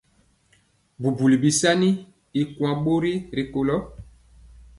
[1.01, 1.89] Bubuli bisaani
[2.41, 3.77] y kuan bori rikolo.